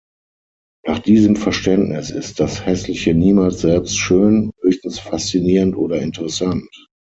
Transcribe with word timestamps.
Nach 0.83 0.97
diesem 0.97 1.35
Verständnis 1.35 2.09
ist 2.09 2.39
das 2.39 2.65
Hässliche 2.65 3.13
niemals 3.13 3.59
selbst 3.61 3.99
schön, 3.99 4.51
höchstens 4.61 4.97
faszinierend 4.97 5.75
oder 5.75 6.01
interessant. 6.01 6.67